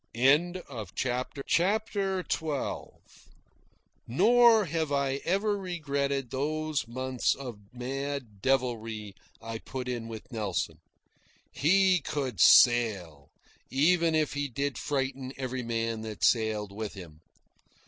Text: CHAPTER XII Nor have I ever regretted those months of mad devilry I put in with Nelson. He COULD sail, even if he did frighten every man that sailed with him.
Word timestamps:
CHAPTER 0.95 1.43
XII 1.45 2.75
Nor 4.07 4.65
have 4.65 4.91
I 4.91 5.17
ever 5.25 5.55
regretted 5.55 6.31
those 6.31 6.87
months 6.87 7.35
of 7.35 7.59
mad 7.71 8.41
devilry 8.41 9.13
I 9.39 9.59
put 9.59 9.87
in 9.87 10.07
with 10.07 10.31
Nelson. 10.31 10.79
He 11.51 11.99
COULD 12.03 12.39
sail, 12.39 13.29
even 13.69 14.15
if 14.15 14.33
he 14.33 14.47
did 14.47 14.79
frighten 14.79 15.33
every 15.37 15.61
man 15.61 16.01
that 16.01 16.23
sailed 16.23 16.71
with 16.71 16.95
him. 16.95 17.21